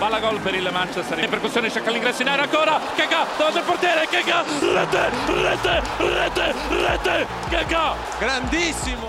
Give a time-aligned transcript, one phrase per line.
[0.00, 3.64] palla gol per il Manchester in percussione cerca l'ingresso in area ancora Keka davanti al
[3.64, 9.08] portiere Keka rete rete rete rete Keka grandissimo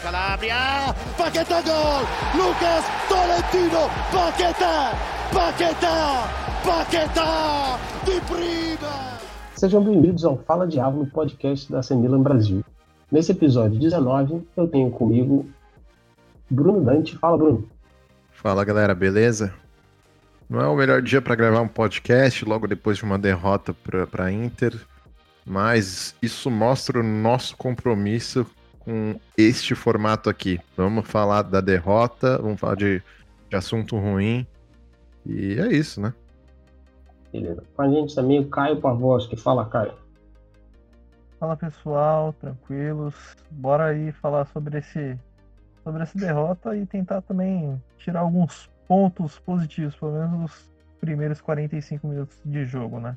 [0.00, 4.94] Calabria Paquetá gol Lucas Tolentino Paquetá
[5.32, 6.28] Paquetá
[6.62, 9.18] Paquetá de prima
[9.56, 12.64] Sejam bem-vindos ao Fala Diabo no podcast da Semilan Brasil.
[13.10, 15.44] Nesse episódio 19, eu tenho comigo
[16.48, 17.18] Bruno Dante.
[17.18, 17.68] Fala, Bruno.
[18.30, 19.52] Fala, galera, beleza?
[20.50, 24.24] Não é o melhor dia para gravar um podcast logo depois de uma derrota para
[24.24, 24.74] a Inter,
[25.46, 28.44] mas isso mostra o nosso compromisso
[28.80, 30.58] com este formato aqui.
[30.76, 33.00] Vamos falar da derrota, vamos falar de,
[33.48, 34.44] de assunto ruim,
[35.24, 36.12] e é isso, né?
[37.32, 37.62] Beleza.
[37.76, 39.36] Com a gente também o Caio Pavoski.
[39.36, 39.94] Fala, Caio.
[41.38, 43.14] Fala pessoal, tranquilos.
[43.52, 45.16] Bora aí falar sobre esse
[45.84, 52.08] sobre essa derrota e tentar também tirar alguns pontos positivos, pelo menos nos primeiros 45
[52.08, 53.16] minutos de jogo, né?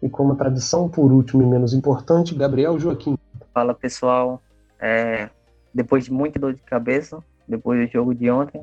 [0.00, 3.18] E como tradição, por último e menos importante, Gabriel Joaquim.
[3.52, 4.40] Fala pessoal,
[4.78, 5.28] é,
[5.74, 8.62] depois de muita dor de cabeça, depois do jogo de ontem,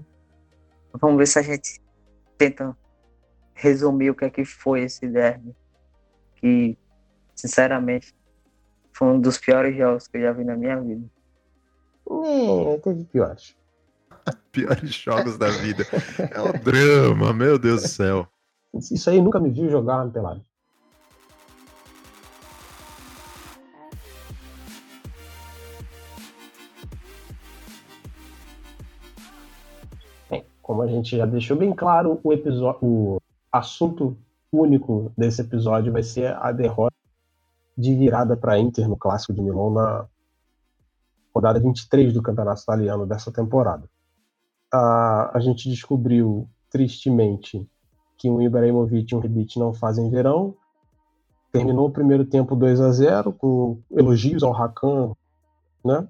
[0.94, 1.82] vamos ver se a gente
[2.38, 2.74] tenta
[3.54, 5.54] resumir o que é que foi esse derby,
[6.38, 6.78] que
[7.36, 8.16] sinceramente
[8.94, 11.06] foi um dos piores jogos que eu já vi na minha vida.
[12.10, 13.58] É, teve piores.
[14.52, 15.86] piores jogos da vida.
[16.18, 18.28] É o drama, meu Deus do céu.
[18.74, 20.42] Isso aí nunca me viu jogar na pelada.
[30.30, 32.34] Bem, como a gente já deixou bem claro, o
[32.82, 33.22] o
[33.52, 34.18] assunto
[34.52, 36.96] único desse episódio vai ser a derrota
[37.78, 40.06] de virada para Inter no clássico de Milão na
[41.34, 43.90] rodada 23 do Campeonato Italiano dessa temporada
[44.74, 47.70] a, a gente descobriu, tristemente,
[48.18, 50.56] que o Ibrahimovic e o Rebic não fazem verão.
[51.52, 55.14] Terminou o primeiro tempo 2 a 0 com elogios ao Rakan,
[55.86, 56.08] né?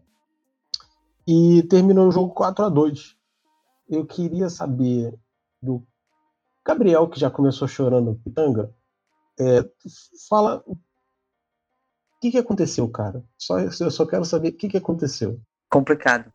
[1.27, 3.17] E terminou o jogo 4 a 2
[3.89, 5.13] Eu queria saber
[5.61, 5.83] do
[6.65, 8.73] Gabriel, que já começou chorando pitanga,
[9.37, 9.69] é,
[10.29, 10.77] fala o
[12.21, 13.21] que, que aconteceu, cara?
[13.37, 15.41] Só, eu só quero saber o que, que aconteceu.
[15.69, 16.31] Complicado.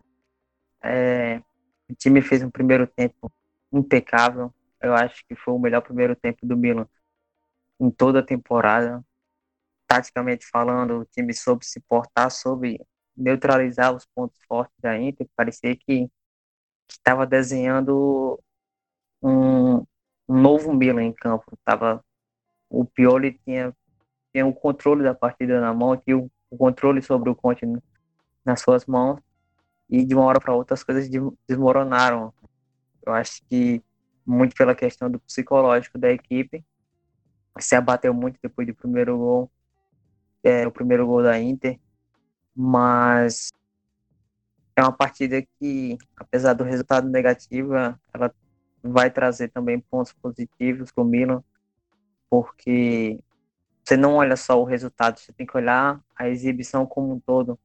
[0.85, 1.43] É,
[1.89, 3.33] o time fez um primeiro tempo
[3.73, 4.53] impecável.
[4.81, 6.87] Eu acho que foi o melhor primeiro tempo do Milan
[7.81, 9.05] em toda a temporada.
[9.87, 12.81] Taticamente falando, o time soube se portar, soube
[13.17, 15.27] neutralizar os pontos fortes da Inter.
[15.35, 16.11] Parecia que
[16.89, 18.39] estava desenhando
[19.23, 19.87] um, um,
[20.29, 21.59] novo Milan em campo.
[21.65, 22.05] Tava,
[22.69, 23.75] o Pioli tinha,
[24.33, 27.65] tinha o controle da partida na mão, tinha o, o controle sobre o Conte
[28.45, 29.21] nas suas mãos
[29.89, 31.09] e de uma hora para outra as coisas
[31.49, 32.33] desmoronaram.
[33.05, 33.83] Eu acho que
[34.27, 36.65] muito pela questão do psicológico da equipe,
[37.59, 39.51] se abateu muito depois do primeiro gol,
[40.43, 41.81] é, o primeiro gol da Inter,
[42.55, 43.51] mas
[44.77, 48.35] é uma partida que, apesar do resultado negativo, ela
[48.83, 51.43] vai trazer também pontos positivos para o Milan,
[52.31, 53.19] porque
[53.85, 57.59] você não olha só o resultado, você tem que olhar a exibição como um todo.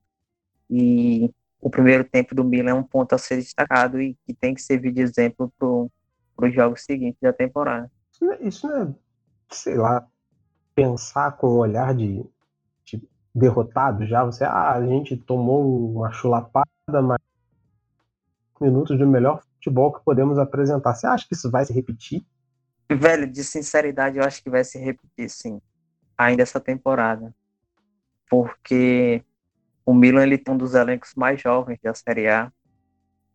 [0.70, 1.30] E
[1.64, 4.62] o primeiro tempo do Milan é um ponto a ser destacado e que tem que
[4.62, 7.90] servir de exemplo para os jogos seguintes da temporada.
[8.42, 8.94] Isso não, é, é,
[9.50, 10.06] sei lá,
[10.76, 12.22] pensar com o olhar de,
[12.84, 13.02] de
[13.34, 14.26] derrotado já.
[14.26, 16.68] Você, ah, a gente tomou uma chulapada,
[17.02, 17.20] mas
[18.60, 20.94] minutos do melhor futebol que podemos apresentar.
[20.94, 22.26] Você acha que isso vai se repetir?
[22.92, 25.62] Velho, de sinceridade, eu acho que vai se repetir, sim,
[26.18, 27.34] ainda essa temporada.
[28.30, 29.24] Porque
[29.86, 32.52] o Milan ele tem um dos elencos mais jovens da Série A,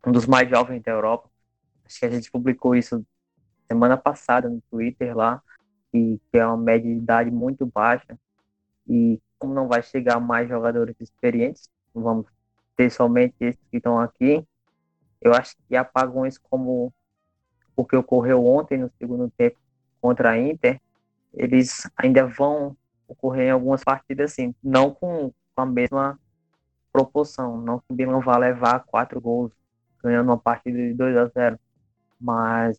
[0.05, 1.29] um dos mais jovens da Europa.
[1.85, 3.05] Acho que a gente publicou isso
[3.67, 5.41] semana passada no Twitter lá,
[5.93, 8.17] e que é uma média de idade muito baixa.
[8.87, 12.25] E como não vai chegar mais jogadores experientes, vamos
[12.75, 14.45] ter somente esses que estão aqui.
[15.21, 16.93] Eu acho que apagões como
[17.75, 19.57] o que ocorreu ontem no segundo tempo
[20.01, 20.81] contra a Inter,
[21.33, 22.75] eles ainda vão
[23.07, 26.19] ocorrer em algumas partidas assim, não com, com a mesma
[26.91, 27.61] proporção.
[27.61, 29.51] Não que o Milan vá levar quatro gols
[30.03, 31.59] ganhando uma partida de 2 a 0
[32.19, 32.77] mas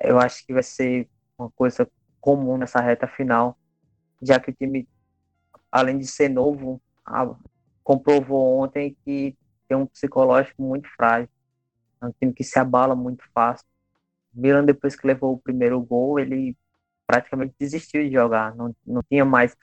[0.00, 1.08] eu acho que vai ser
[1.38, 1.90] uma coisa
[2.20, 3.58] comum nessa reta final,
[4.20, 4.88] já que o time,
[5.72, 6.80] além de ser novo,
[7.82, 9.36] comprovou ontem que
[9.66, 11.28] tem um psicológico muito frágil.
[12.00, 13.66] É um time que se abala muito fácil.
[14.32, 16.56] Milan, depois que levou o primeiro gol, ele
[17.06, 18.54] praticamente desistiu de jogar.
[18.54, 19.56] Não, não tinha mais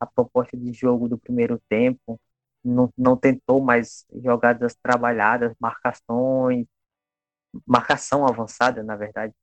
[0.00, 2.20] a proposta de jogo do primeiro tempo
[2.64, 6.66] não, não tentou mais jogadas trabalhadas, marcações,
[7.66, 9.34] marcação avançada, na verdade.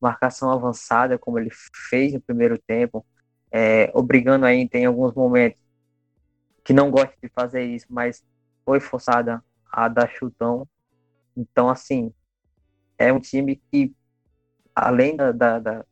[0.00, 1.50] marcação avançada, como ele
[1.88, 3.04] fez no primeiro tempo,
[3.50, 5.58] é, obrigando aí em alguns momentos
[6.64, 8.22] que não gosta de fazer isso, mas
[8.64, 10.68] foi forçada a dar chutão.
[11.36, 12.12] Então, assim,
[12.98, 13.94] é um time que,
[14.74, 15.84] além da, da, da,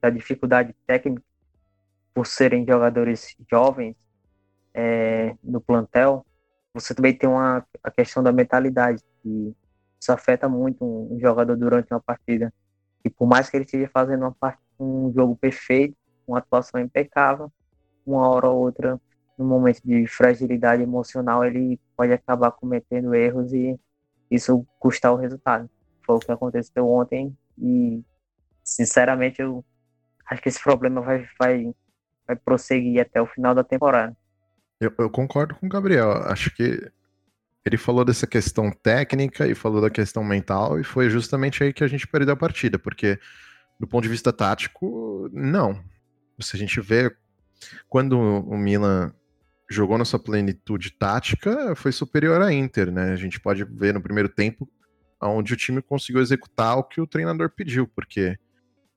[0.00, 1.22] da dificuldade técnica,
[2.14, 3.96] por serem jogadores jovens
[4.74, 6.26] é, no plantel,
[6.74, 9.54] você também tem uma, a questão da mentalidade, que
[10.00, 12.52] isso afeta muito um, jogador durante uma partida.
[13.04, 14.58] E por mais que ele esteja fazendo uma part...
[14.78, 17.52] um jogo perfeito, uma atuação impecável,
[18.04, 19.00] uma hora ou outra,
[19.38, 23.78] no momento de fragilidade emocional, ele pode acabar cometendo erros e
[24.30, 25.70] isso custar o resultado.
[26.04, 28.02] Foi o que aconteceu ontem e,
[28.62, 29.64] sinceramente, eu
[30.26, 31.74] acho que esse problema vai, vai,
[32.26, 34.16] vai prosseguir até o final da temporada.
[34.84, 36.10] Eu, eu concordo com o Gabriel.
[36.24, 36.90] Acho que
[37.64, 41.82] ele falou dessa questão técnica e falou da questão mental, e foi justamente aí que
[41.82, 43.18] a gente perdeu a partida, porque
[43.80, 45.82] do ponto de vista tático, não.
[46.40, 47.14] Se a gente vê
[47.88, 49.12] quando o Milan
[49.70, 53.12] jogou na sua plenitude tática, foi superior à Inter, né?
[53.12, 54.68] A gente pode ver no primeiro tempo
[55.22, 58.36] onde o time conseguiu executar o que o treinador pediu, porque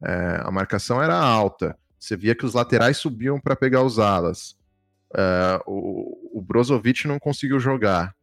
[0.03, 4.56] é, a marcação era alta, você via que os laterais subiam para pegar os alas,
[5.15, 8.15] é, o, o Brozovic não conseguiu jogar,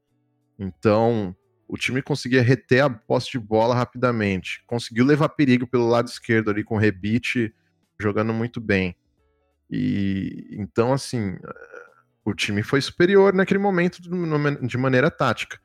[0.59, 1.35] então,
[1.67, 6.51] o time conseguia reter a posse de bola rapidamente, conseguiu levar perigo pelo lado esquerdo
[6.51, 7.55] ali com o Rebite
[7.99, 8.97] jogando muito bem.
[9.71, 11.37] E então, assim,
[12.25, 14.01] o time foi superior naquele momento
[14.67, 15.59] de maneira tática.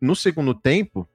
[0.00, 1.08] No segundo tempo,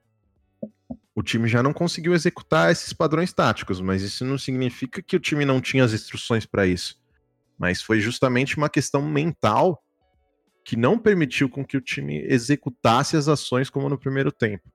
[1.14, 5.20] o time já não conseguiu executar esses padrões táticos, mas isso não significa que o
[5.20, 7.00] time não tinha as instruções para isso.
[7.58, 9.82] Mas foi justamente uma questão mental
[10.64, 14.68] que não permitiu com que o time executasse as ações como no primeiro tempo.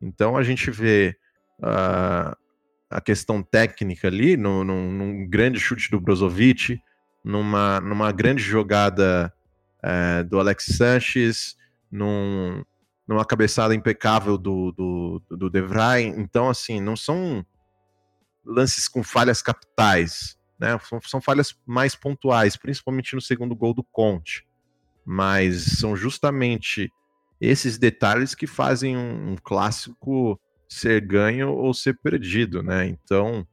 [0.00, 1.16] Então a gente vê
[1.60, 2.36] uh,
[2.90, 6.80] a questão técnica ali, no, num, num, grande chute do Brozovic,
[7.24, 9.32] numa, numa grande jogada
[9.82, 11.56] uh, do Alex Sanches,
[11.90, 12.62] num,
[13.06, 16.06] numa cabeçada impecável do, do, do De Vrij.
[16.16, 17.44] Então, assim, não são
[18.44, 20.78] lances com falhas capitais, né?
[20.80, 24.48] São, são falhas mais pontuais, principalmente no segundo gol do Conte
[25.10, 26.92] mas são justamente
[27.40, 30.38] esses detalhes que fazem um, um clássico
[30.68, 32.86] ser ganho ou ser perdido, né?
[32.86, 33.46] Então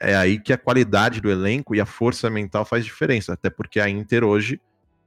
[0.00, 3.78] é aí que a qualidade do elenco e a força mental faz diferença, até porque
[3.78, 4.58] a Inter hoje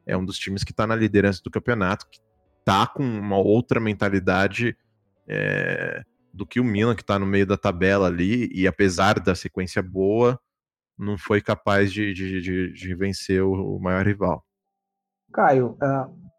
[0.05, 2.19] é um dos times que está na liderança do campeonato, que
[2.63, 4.77] tá com uma outra mentalidade
[5.27, 9.33] é, do que o Milan, que está no meio da tabela ali, e apesar da
[9.33, 10.39] sequência boa,
[10.97, 14.43] não foi capaz de, de, de, de vencer o, o maior rival.
[15.31, 16.31] Caio, uh,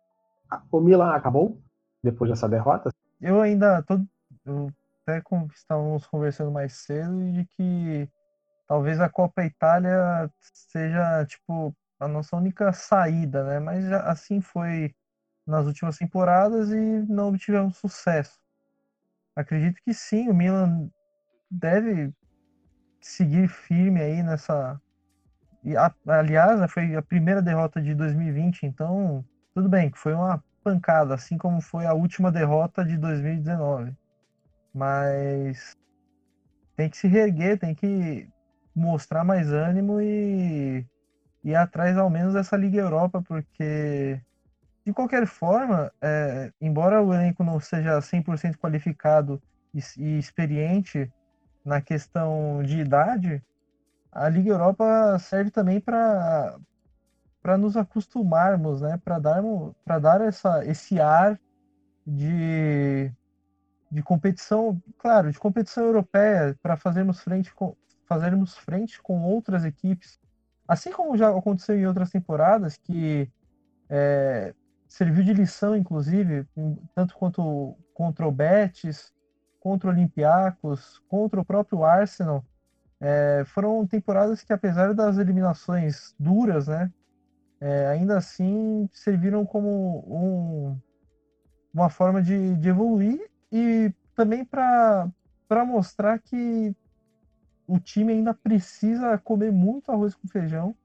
[0.71, 1.61] o Milan acabou
[2.03, 2.91] depois dessa derrota?
[3.21, 3.99] Eu ainda tô.
[4.45, 4.71] Eu
[5.03, 8.09] até com, estávamos conversando mais cedo de que
[8.67, 13.59] talvez a Copa Itália seja tipo a nossa única saída, né?
[13.59, 14.95] Mas assim foi
[15.47, 18.39] nas últimas temporadas e não obtivemos sucesso.
[19.37, 20.89] Acredito que sim, o Milan
[21.51, 22.13] deve
[23.09, 24.81] seguir firme aí nessa
[25.65, 29.25] e, a, aliás, foi a primeira derrota de 2020, então
[29.55, 33.95] tudo bem, foi uma pancada, assim como foi a última derrota de 2019.
[34.75, 35.77] Mas
[36.77, 38.29] tem que se reerguer, tem que
[38.75, 40.85] mostrar mais ânimo e
[41.43, 44.21] ir atrás ao menos dessa Liga Europa, porque
[44.85, 49.41] de qualquer forma, é, embora o elenco não seja 100% qualificado
[49.73, 51.11] e, e experiente
[51.65, 53.43] na questão de idade,
[54.13, 56.59] a Liga Europa serve também para
[57.43, 59.43] para nos acostumarmos, né, para dar
[59.85, 61.39] para dar essa esse ar
[62.07, 63.13] de
[63.91, 70.19] de competição, claro, de competição europeia, para fazermos frente com fazermos frente com outras equipes,
[70.69, 73.31] assim como já aconteceu em outras temporadas que
[73.89, 74.55] é,
[74.89, 76.47] serviu de lição, inclusive,
[76.95, 79.13] tanto quanto contra o Betis,
[79.65, 82.45] contra o Olympiacos, contra o próprio Arsenal,
[83.01, 86.93] é, foram temporadas que, apesar das eliminações duras, né,
[87.59, 90.79] é, ainda assim serviram como um,
[91.73, 95.11] uma forma de, de evoluir e também para
[95.67, 96.77] mostrar que
[97.67, 100.77] o time ainda precisa comer muito arroz com feijão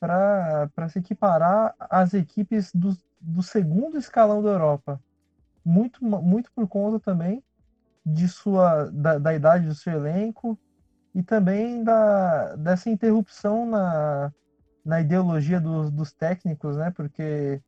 [0.00, 5.00] para se equiparar às equipes do, do segundo escalão da Europa.
[5.64, 7.44] Muito, muito por conta também
[8.12, 10.58] de sua, da, da idade do seu elenco,
[11.14, 14.32] e também da, dessa interrupção na,
[14.84, 16.90] na ideologia dos, dos técnicos, né?
[16.90, 17.62] Porque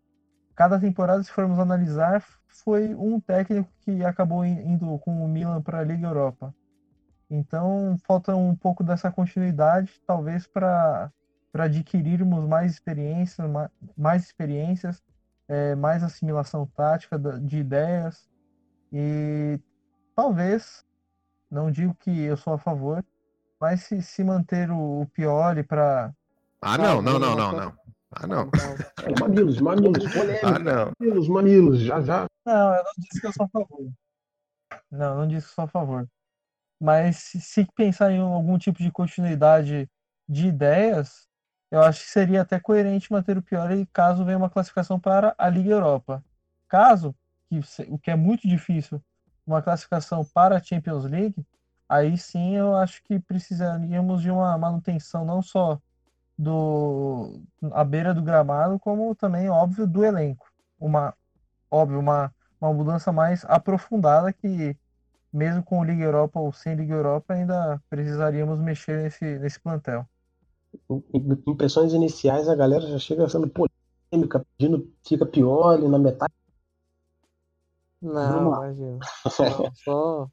[0.54, 5.80] cada temporada, se formos analisar, foi um técnico que acabou indo com o Milan para
[5.80, 6.54] a Liga Europa.
[7.28, 11.10] Então falta um pouco dessa continuidade, talvez para
[11.54, 13.48] adquirirmos mais experiências,
[13.96, 15.02] mais experiências,
[15.48, 18.28] é, mais assimilação tática de ideias
[18.92, 19.58] e
[20.14, 20.84] talvez,
[21.50, 23.04] não digo que eu sou a favor,
[23.60, 26.12] mas se, se manter o, o Pioli para
[26.62, 27.80] ah não não não não não.
[28.12, 28.50] Ah não.
[29.04, 30.04] é, mamilos mamilos
[30.42, 30.92] ah não.
[30.98, 32.26] Mamilos mamilos já já.
[32.44, 33.92] Não eu não disse que eu sou a favor.
[34.90, 36.08] Não não disse que sou a favor.
[36.80, 39.88] Mas se, se pensar em algum tipo de continuidade
[40.28, 41.28] de ideias
[41.70, 45.48] eu acho que seria até coerente manter o Pioli caso venha uma classificação para a
[45.48, 46.24] Liga Europa.
[46.66, 47.14] Caso,
[47.48, 49.00] que, o que é muito difícil,
[49.52, 51.46] uma classificação para a Champions League,
[51.88, 55.78] aí sim eu acho que precisaríamos de uma manutenção não só
[56.38, 57.42] do
[57.72, 60.46] à beira do gramado, como também, óbvio, do elenco.
[60.78, 61.14] Uma,
[61.70, 64.76] óbvio, uma, uma mudança mais aprofundada que,
[65.32, 70.06] mesmo com Liga Europa ou sem Liga Europa, ainda precisaríamos mexer nesse, nesse plantel
[71.46, 76.32] impressões iniciais, a galera já chega sendo polêmica, pedindo fica pior na metade.
[78.00, 78.98] Não, imagina.
[79.84, 80.28] Só...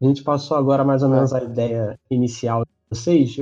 [0.00, 3.36] A gente passou agora mais ou menos a ideia inicial de vocês.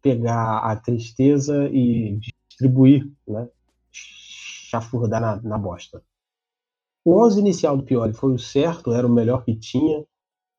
[0.00, 3.48] Pegar a tristeza e distribuir, né?
[3.90, 6.02] Chafurdar na, na bosta.
[7.04, 10.04] O 11 inicial do Pioli foi o certo, era o melhor que tinha.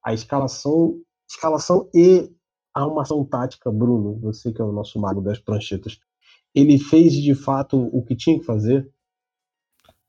[0.03, 2.29] A escalação, escalação e
[2.73, 5.99] a armação tática, Bruno, você que é o nosso mago das pranchetas,
[6.53, 8.89] ele fez de fato o que tinha que fazer?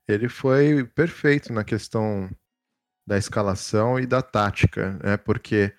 [0.09, 2.31] Ele foi perfeito na questão
[3.07, 5.17] da escalação e da tática, né?
[5.17, 5.73] Porque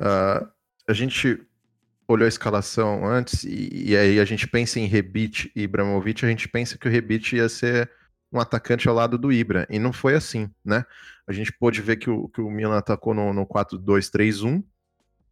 [0.00, 0.48] uh,
[0.88, 1.40] a gente
[2.06, 6.28] olhou a escalação antes e, e, aí a gente pensa em Rebite e Ibrahimovic, a
[6.28, 7.90] gente pensa que o Rebite ia ser
[8.32, 10.84] um atacante ao lado do Ibra, e não foi assim, né?
[11.26, 14.62] A gente pôde ver que o, que o Milan atacou no, no 4-2-3-1,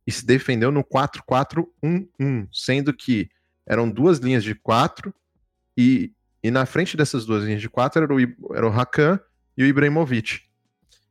[0.06, 3.28] e se defendeu no 4-4-1-1, sendo que
[3.66, 5.14] eram duas linhas de quatro
[5.76, 9.20] e, e na frente dessas duas linhas de quatro era o, era o Hakan
[9.56, 10.40] e o Ibrahimovic.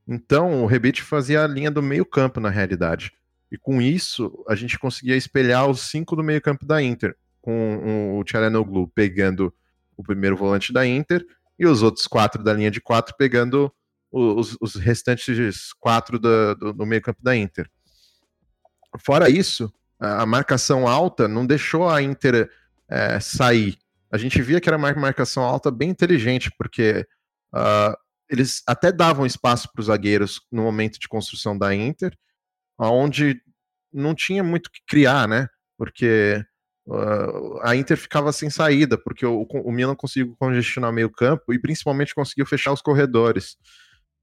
[0.08, 3.14] Então o Rebite fazia a linha do meio campo na realidade.
[3.52, 8.18] E com isso a gente conseguia espelhar os cinco do meio campo da Inter, com
[8.18, 9.54] o Tchalanoglu pegando
[9.96, 11.26] o primeiro volante da Inter
[11.58, 13.72] e os outros quatro da linha de quatro pegando
[14.12, 17.70] os, os restantes quatro do, do, do meio campo da Inter.
[19.00, 22.50] Fora isso, a marcação alta não deixou a Inter
[22.90, 23.78] é, sair.
[24.12, 27.06] A gente via que era uma marcação alta bem inteligente, porque
[27.54, 27.96] uh,
[28.30, 32.18] eles até davam espaço para os zagueiros no momento de construção da Inter,
[32.78, 33.42] onde
[33.92, 35.48] não tinha muito o que criar, né?
[35.78, 36.44] Porque
[36.88, 41.60] uh, a Inter ficava sem saída, porque o, o Milan conseguiu congestionar meio campo e
[41.60, 43.58] principalmente conseguiu fechar os corredores.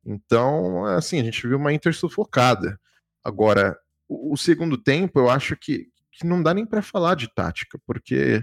[0.04, 2.78] Então, assim, a gente viu uma Inter sufocada.
[3.22, 3.78] Agora,
[4.08, 8.42] o, segundo tempo, eu acho que, que não dá nem para falar de tática, porque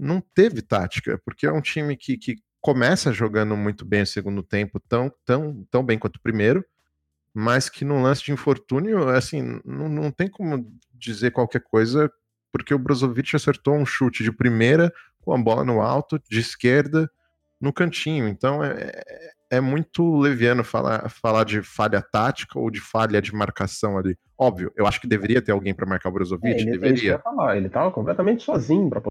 [0.00, 4.42] não teve tática, porque é um time que, que começa jogando muito bem o segundo
[4.42, 6.64] tempo, tão, tão, tão bem quanto o primeiro,
[7.34, 12.10] mas que no lance de infortúnio, assim, não, não tem como dizer qualquer coisa,
[12.52, 17.08] porque o Brozovic acertou um chute de primeira com a bola no alto, de esquerda,
[17.60, 18.26] no cantinho.
[18.26, 18.90] Então é,
[19.50, 24.16] é muito leviano falar, falar de falha tática ou de falha de marcação ali.
[24.36, 27.18] Óbvio, eu acho que deveria ter alguém para marcar o Brozovic, é, ele, deveria.
[27.18, 29.02] Falar, ele estava completamente sozinho para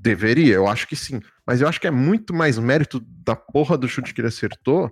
[0.00, 1.20] Deveria, eu acho que sim.
[1.46, 4.90] Mas eu acho que é muito mais mérito da porra do chute que ele acertou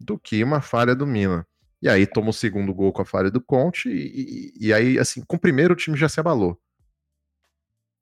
[0.00, 1.46] do que uma falha do Milan.
[1.80, 4.98] E aí toma o segundo gol com a falha do Conte, e, e, e aí,
[4.98, 6.60] assim, com o primeiro o time já se abalou.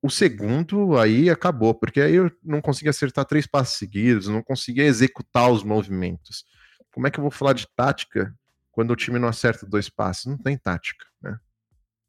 [0.03, 4.85] O segundo aí acabou, porque aí eu não conseguia acertar três passos seguidos, não conseguia
[4.85, 6.47] executar os movimentos.
[6.91, 8.35] Como é que eu vou falar de tática
[8.73, 10.25] quando o time não acerta dois passos?
[10.25, 11.39] Não tem tática, né?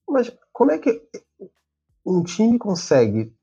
[0.08, 1.02] Mas como é que
[2.06, 3.34] um time consegue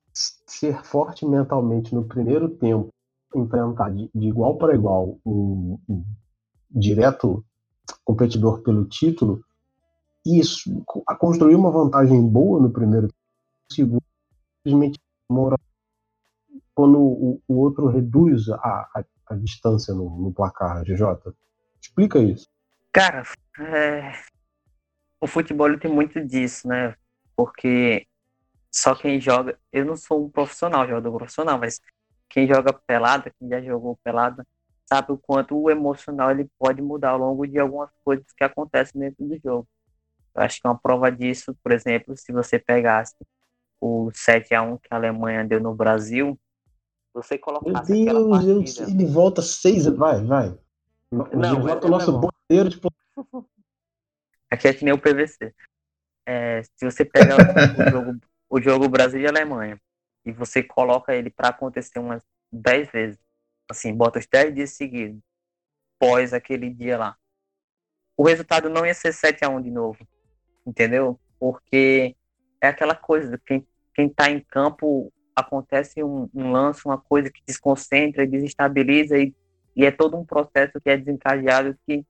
[0.51, 2.89] ser forte mentalmente no primeiro tempo,
[3.35, 6.05] enfrentar de, de igual para igual um, um,
[6.71, 7.45] direto
[8.05, 9.45] competidor pelo título,
[10.27, 13.09] isso, a construir uma vantagem boa no primeiro
[13.71, 14.03] segundo
[14.67, 14.99] simplesmente
[15.31, 15.57] mora
[16.75, 21.35] quando o, o outro reduz a, a, a distância no, no, placar, GJ?
[21.81, 22.49] Explica isso.
[22.93, 23.23] Cara,
[23.59, 24.13] é...
[25.21, 26.95] o futebol tem muito disso, né?
[27.37, 28.07] Porque
[28.71, 29.59] só quem joga.
[29.73, 31.81] Eu não sou um profissional, jogador profissional, mas
[32.29, 34.47] quem joga pelada, quem já jogou pelada,
[34.87, 39.01] sabe o quanto o emocional ele pode mudar ao longo de algumas coisas que acontecem
[39.01, 39.69] dentro do jogo.
[40.35, 43.17] Eu acho que uma prova disso, por exemplo, se você pegasse
[43.81, 46.39] o 7 a 1 que a Alemanha deu no Brasil,
[47.13, 48.91] você colocasse Meu Deus, aquela partida...
[48.91, 50.59] ele volta seis, vai, vai.
[51.11, 52.93] Não, volta o nosso bordeiro, tipo...
[54.51, 55.55] Aqui é que nem o PVC.
[56.27, 59.81] É, se você pega o, jogo, o jogo Brasil e Alemanha
[60.25, 63.19] e você coloca ele para acontecer umas 10 vezes,
[63.71, 65.21] assim, bota os 10 dias seguidos,
[65.99, 67.17] pós aquele dia lá,
[68.17, 69.99] o resultado não ia ser 7 a 1 de novo,
[70.67, 71.19] entendeu?
[71.39, 72.17] Porque
[72.61, 77.41] é aquela coisa, quem, quem tá em campo acontece um, um lance, uma coisa que
[77.47, 79.33] desconcentra, desestabiliza e,
[79.77, 82.05] e é todo um processo que é desencadeado que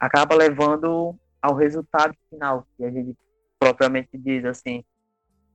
[0.00, 3.16] acaba levando ao resultado final, que a gente
[3.56, 4.84] propriamente diz assim.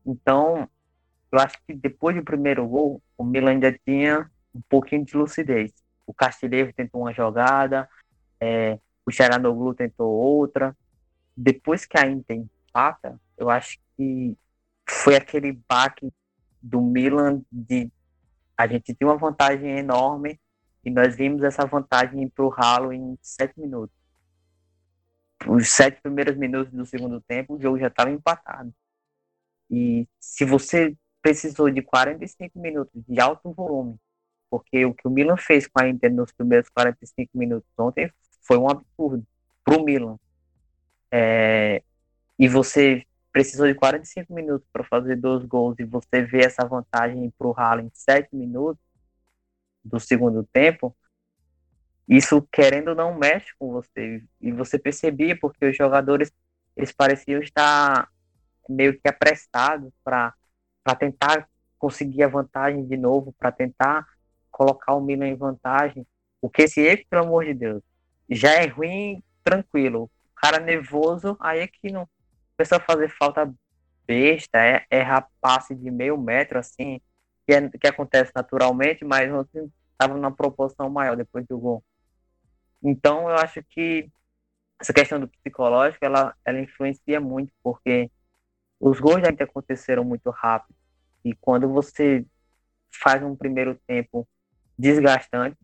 [0.06, 0.68] Então,
[1.32, 5.72] eu acho que depois do primeiro gol, o Milan ainda tinha um pouquinho de lucidez.
[6.06, 7.90] O Castilheiro tentou uma jogada,
[8.40, 10.76] é, o Xaranoglu tentou outra.
[11.36, 14.38] Depois que a Inter empata, eu acho que
[14.88, 16.12] foi aquele baque
[16.62, 17.92] do Milan de
[18.58, 20.40] a gente tinha uma vantagem enorme
[20.84, 23.96] e nós vimos essa vantagem para o ralo em sete minutos.
[25.48, 28.72] Os sete primeiros minutos do segundo tempo, o jogo já estava empatado.
[29.72, 33.98] E se você precisou de 45 minutos de alto volume,
[34.50, 38.12] porque o que o Milan fez com a Inter nos primeiros 45 minutos ontem
[38.42, 39.26] foi um absurdo
[39.64, 40.18] para o Milan.
[41.10, 41.82] É,
[42.38, 47.32] e você precisou de 45 minutos para fazer dois gols e você vê essa vantagem
[47.38, 48.84] para o Haaland em 7 minutos
[49.84, 50.96] do segundo tempo,
[52.08, 54.22] isso querendo ou não mexe com você.
[54.42, 56.32] E você percebia porque os jogadores
[56.76, 58.10] eles pareciam estar
[58.72, 60.34] meio que apressados para
[60.98, 61.48] tentar
[61.78, 64.06] conseguir a vantagem de novo, para tentar
[64.50, 66.06] colocar o Milan em vantagem.
[66.42, 67.84] O que esse erro, pelo amor de Deus,
[68.30, 70.04] já é ruim, tranquilo.
[70.04, 72.08] O cara nervoso, aí é que não
[72.56, 73.52] precisa fazer falta
[74.06, 77.02] besta, é, errar passe de meio metro, assim,
[77.46, 81.84] que, é, que acontece naturalmente, mas ontem estava numa proporção maior depois do gol.
[82.84, 84.10] Então, eu acho que
[84.80, 88.10] essa questão do psicológico, ela, ela influencia muito, porque
[88.82, 90.76] os gols já aconteceram muito rápido.
[91.24, 92.26] E quando você
[92.92, 94.28] faz um primeiro tempo
[94.78, 95.56] desgastante,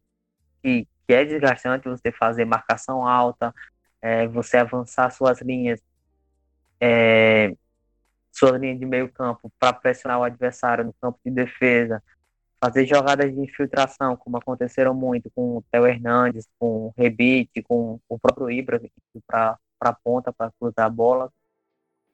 [0.61, 3.53] que, que é desgastante você fazer marcação alta,
[3.99, 5.81] é, você avançar suas linhas,
[6.79, 7.55] é,
[8.31, 12.03] sua linha de meio campo para pressionar o adversário no campo de defesa,
[12.63, 17.99] fazer jogadas de infiltração, como aconteceram muito com o Theo Hernandes, com o Rebite, com
[18.07, 18.79] o próprio Ibra
[19.25, 21.31] para a ponta para cruzar a bola.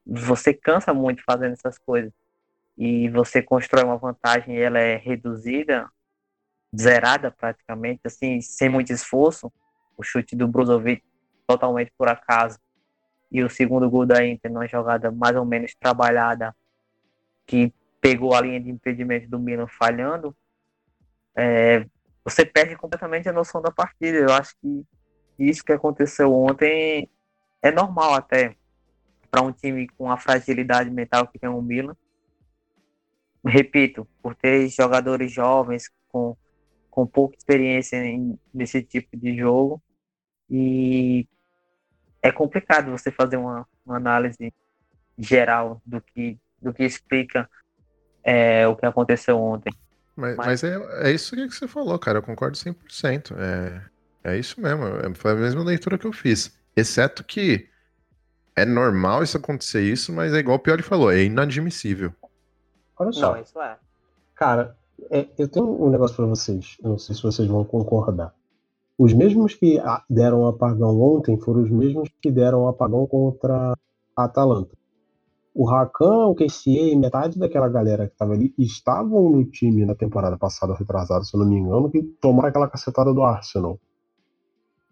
[0.06, 2.12] Você cansa muito fazendo essas coisas.
[2.78, 5.90] E você constrói uma vantagem e ela é reduzida,
[6.76, 9.52] zerada praticamente, assim, sem muito esforço.
[9.98, 11.04] O chute do Brozovic
[11.48, 12.60] totalmente por acaso.
[13.32, 16.56] E o segundo gol da Inter, numa jogada mais ou menos trabalhada,
[17.46, 20.36] que pegou a linha de impedimento do Milan falhando,
[21.36, 21.86] é,
[22.24, 24.18] você perde completamente a noção da partida.
[24.18, 24.86] Eu acho que
[25.38, 27.10] isso que aconteceu ontem
[27.62, 28.56] é normal até
[29.34, 31.96] para um time com a fragilidade mental que tem o Milan.
[33.44, 36.38] Repito, por ter jogadores jovens com,
[36.92, 39.82] com pouca experiência em, nesse tipo de jogo
[40.48, 41.28] e
[42.22, 44.54] é complicado você fazer uma, uma análise
[45.18, 47.50] geral do que, do que explica
[48.24, 49.74] é, o que aconteceu ontem.
[50.16, 52.20] Mas, mas, mas é, é, isso que você falou, cara.
[52.20, 53.36] Eu concordo 100%.
[53.36, 54.84] É, é isso mesmo.
[55.16, 56.56] Foi a mesma leitura que eu fiz.
[56.76, 57.73] Exceto que
[58.56, 62.14] é normal isso acontecer isso, mas é igual o Piori falou, é inadmissível.
[62.98, 63.34] Olha só.
[63.34, 63.78] Não, isso é.
[64.36, 64.76] Cara,
[65.10, 66.78] é, eu tenho um negócio para vocês.
[66.84, 68.34] Eu não sei se vocês vão concordar.
[68.98, 73.74] Os mesmos que deram apagão ontem foram os mesmos que deram apagão contra
[74.16, 74.76] a Atalanta
[75.54, 79.94] o Rakan, o KCA e metade daquela galera que estava ali estavam no time na
[79.94, 83.80] temporada passada, retrasada, se eu não me engano, que tomaram aquela cacetada do Arsenal.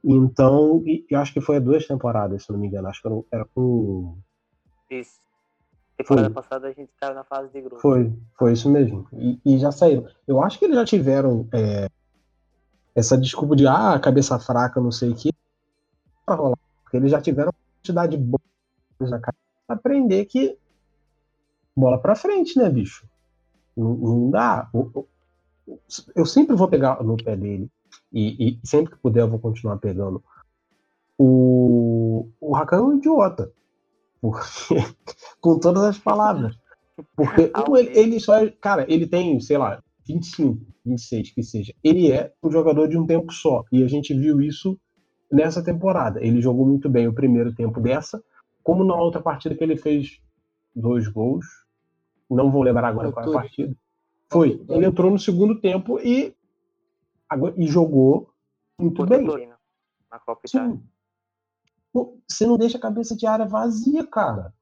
[0.03, 2.87] Então, e, e acho que foi duas temporadas, se eu não me engano.
[2.87, 4.17] Acho que era, era com.
[4.89, 5.19] Isso.
[5.97, 6.33] Temporada foi.
[6.33, 7.79] passada a gente estava na fase de grupo.
[7.79, 9.07] Foi, foi isso mesmo.
[9.13, 10.07] E, e já saíram.
[10.27, 11.87] Eu acho que eles já tiveram é,
[12.95, 15.29] essa desculpa de ah, cabeça fraca, não sei o que.
[16.25, 18.41] Porque eles já tiveram uma quantidade boa
[18.99, 19.35] na cara
[19.67, 20.57] aprender que
[21.75, 23.07] bola para frente, né, bicho?
[23.75, 24.69] Não, não dá.
[26.15, 27.69] Eu sempre vou pegar no pé dele
[28.11, 30.23] e, e, sempre que puder eu vou continuar pegando.
[31.17, 33.51] O, o Rakan é um idiota.
[34.19, 34.39] Porque,
[35.39, 36.57] com todas as palavras.
[37.15, 38.49] Porque ele, ele só é.
[38.49, 41.73] Cara, ele tem, sei lá, 25, 26, que seja.
[41.83, 43.63] Ele é um jogador de um tempo só.
[43.71, 44.79] E a gente viu isso
[45.31, 46.23] nessa temporada.
[46.23, 48.21] Ele jogou muito bem o primeiro tempo dessa
[48.63, 50.19] como na outra partida que ele fez
[50.75, 51.45] dois gols,
[52.29, 53.75] não vou lembrar agora qual é a partida.
[54.31, 56.33] Foi, ele entrou no segundo tempo e,
[57.57, 58.33] e jogou
[58.79, 59.25] muito bem.
[60.09, 60.83] na Copa Sim.
[62.27, 64.53] você não deixa a cabeça de área vazia, cara.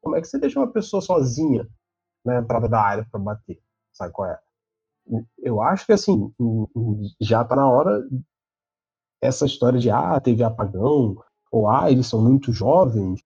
[0.00, 1.68] Como é que você deixa uma pessoa sozinha
[2.24, 3.60] na entrada da área para bater?
[3.92, 4.38] Sabe qual é?
[5.38, 6.32] Eu acho que assim,
[7.20, 8.06] já tá na hora
[9.20, 13.22] essa história de ah, teve apagão, ou ah, eles são muito jovens.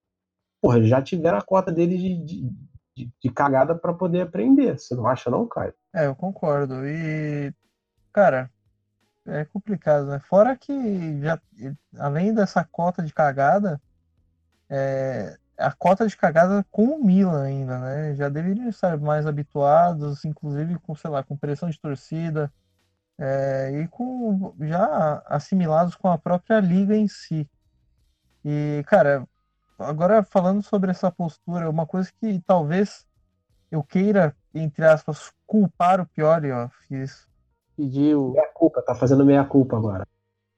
[0.61, 2.51] Porra, já tiveram a cota deles de, de,
[2.97, 4.79] de, de cagada para poder aprender.
[4.79, 5.75] Você não acha, não, Caio?
[5.95, 6.87] É, eu concordo.
[6.87, 7.53] E,
[8.13, 8.51] cara,
[9.27, 10.21] é complicado, né?
[10.21, 11.41] Fora que, já,
[11.99, 13.81] além dessa cota de cagada,
[14.69, 18.15] é, a cota de cagada com o Milan ainda, né?
[18.15, 22.53] Já deveriam estar mais habituados, inclusive com, sei lá, com pressão de torcida
[23.19, 27.49] é, e com já assimilados com a própria liga em si.
[28.45, 29.27] E, cara,
[29.79, 33.07] agora falando sobre essa postura, uma coisa que talvez
[33.71, 37.27] eu queira, entre aspas, culpar o Pioli, ó, fiz
[37.77, 38.33] pediu.
[38.33, 40.07] Meia culpa, tá fazendo meia culpa agora.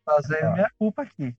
[0.04, 0.52] Fazendo ah.
[0.52, 1.34] meia culpa aqui.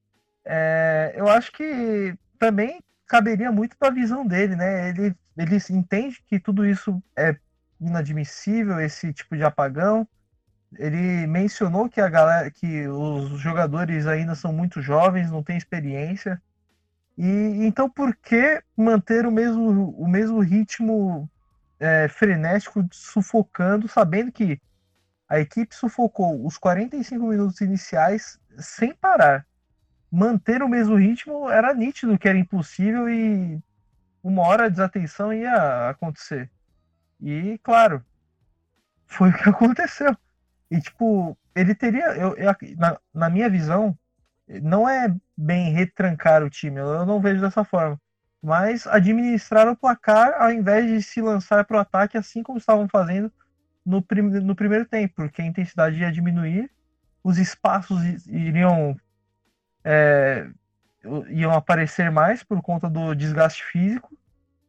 [0.46, 4.90] É, eu acho que também caberia muito da visão dele, né?
[4.90, 7.36] Ele, ele entende que tudo isso é
[7.80, 10.08] inadmissível, esse tipo de apagão.
[10.78, 16.42] Ele mencionou que a galera, que os jogadores ainda são muito jovens, não têm experiência.
[17.18, 21.30] E então por que manter o mesmo, o mesmo ritmo
[21.80, 24.60] é, frenético, sufocando, sabendo que
[25.28, 29.46] a equipe sufocou os 45 minutos iniciais sem parar.
[30.10, 33.60] Manter o mesmo ritmo era nítido que era impossível e
[34.24, 36.50] uma hora a desatenção ia acontecer.
[37.20, 38.04] E, claro,
[39.06, 40.16] foi o que aconteceu.
[40.72, 42.06] E, tipo, ele teria.
[42.16, 43.98] Eu, eu na, na, minha visão,
[44.62, 48.00] não é bem retrancar o time, eu não vejo dessa forma.
[48.42, 52.88] Mas administrar o placar ao invés de se lançar para o ataque, assim como estavam
[52.88, 53.32] fazendo
[53.88, 56.70] no, prim no primeiro tempo, porque a intensidade ia diminuir,
[57.24, 58.96] os espaços iriam.
[59.84, 60.50] É,
[61.30, 64.18] iam aparecer mais por conta do desgaste físico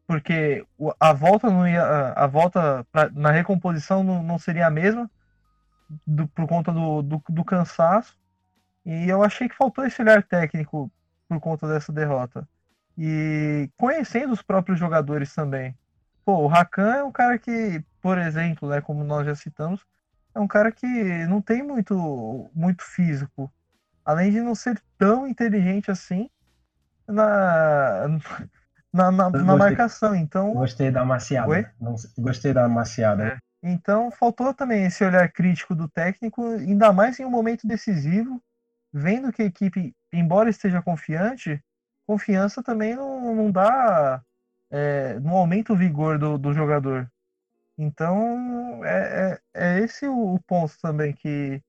[0.07, 0.65] porque
[1.01, 5.11] a volta não ia a volta pra, na recomposição não, não, seria a mesma
[6.07, 8.17] do, por conta do, do, do, cansaço
[8.87, 10.91] e eu achei que faltou esse olhar técnico
[11.29, 12.49] por conta dessa derrota
[12.97, 15.77] e conhecendo os próprios jogadores também
[16.25, 19.85] pô o Rakan é um cara que por exemplo né como nós já citamos
[20.35, 20.87] é um cara que
[21.27, 23.53] não tem muito muito físico
[24.05, 26.31] além de não ser tão inteligente assim
[27.07, 28.07] na
[28.93, 30.15] na, na, na marcação.
[30.15, 30.53] Então.
[30.55, 31.73] Gostei da maciada.
[31.81, 33.27] Não, gostei da maciada.
[33.27, 33.39] É.
[33.63, 38.41] Então faltou também esse olhar crítico do técnico, ainda mais em um momento decisivo,
[38.93, 41.63] vendo que a equipe, embora esteja confiante,
[42.07, 44.23] confiança também não, não dá.
[44.71, 47.11] É, não aumenta o vigor do, do jogador.
[47.79, 51.63] Então é, é, é esse o, o, ponto também que,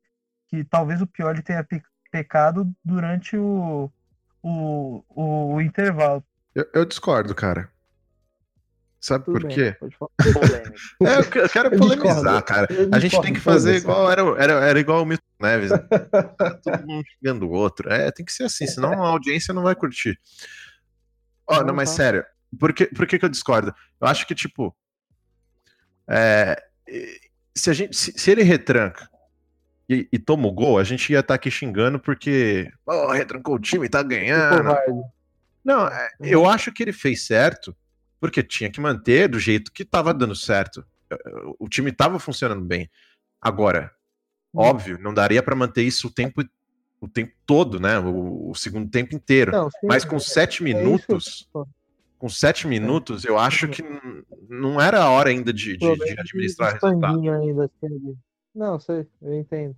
[0.47, 1.65] que talvez o Pioli tenha
[2.11, 3.91] pecado durante o,
[4.41, 5.03] o,
[5.53, 6.23] o intervalo.
[6.55, 7.69] Eu, eu discordo, cara.
[8.99, 9.77] Sabe Tudo por bem, quê?
[11.05, 12.67] é, eu quero polemizar, cara.
[12.91, 15.71] A gente tem que fazer igual era, era, era igual o Milton Neves.
[15.71, 15.77] Né?
[15.77, 17.89] Tá todo mundo xingando o outro.
[17.89, 20.19] É, tem que ser assim, senão a audiência não vai curtir.
[21.47, 22.25] Ó, oh, não, mas sério,
[22.59, 23.73] por que, por que, que eu discordo?
[24.01, 24.75] Eu acho que, tipo,
[26.09, 26.61] é,
[27.55, 29.09] se, a gente, se, se ele retranca
[29.87, 33.55] e, e, toma o gol, a gente ia estar tá aqui xingando porque, oh, retrancou
[33.55, 34.75] o time, tá ganhando.
[35.63, 37.75] Não, é, eu acho que ele fez certo,
[38.19, 40.85] porque tinha que manter do jeito que estava dando certo.
[41.59, 42.89] O time estava funcionando bem.
[43.41, 43.91] Agora,
[44.53, 44.61] hum.
[44.61, 46.43] óbvio, não daria para manter isso o tempo
[47.01, 47.97] o tempo todo, né?
[47.99, 49.51] O, o segundo tempo inteiro.
[49.51, 51.49] Não, sim, Mas com sete é minutos,
[52.19, 53.81] com sete minutos, eu acho que
[54.49, 57.31] não era a hora ainda de, de, de administrar resultado.
[57.31, 57.71] Ainda,
[58.53, 59.75] não, sei, eu entendo.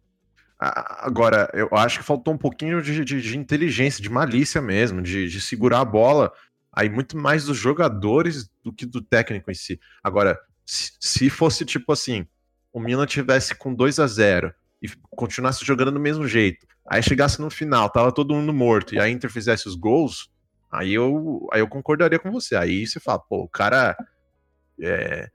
[0.60, 5.28] Agora, eu acho que faltou um pouquinho de, de, de inteligência, de malícia mesmo, de,
[5.28, 6.32] de, segurar a bola.
[6.74, 9.80] Aí muito mais dos jogadores do que do técnico em si.
[10.04, 12.26] Agora, se, se fosse tipo assim,
[12.74, 17.40] o Milan tivesse com 2 a 0 e continuasse jogando do mesmo jeito, aí chegasse
[17.40, 20.31] no final, tava todo mundo morto, e a Inter fizesse os gols,
[20.72, 22.56] aí eu, aí eu concordaria com você.
[22.56, 23.98] Aí você fala, pô, o cara
[24.80, 25.30] é,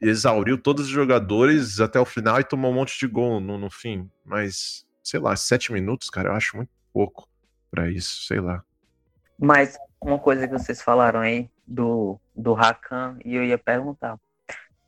[0.00, 3.70] exauriu todos os jogadores até o final e tomou um monte de gol no, no
[3.70, 4.10] fim.
[4.24, 7.28] Mas, sei lá, sete minutos, cara, eu acho muito pouco
[7.70, 8.62] para isso, sei lá.
[9.38, 14.18] Mas uma coisa que vocês falaram aí do, do Rakan, e eu ia perguntar.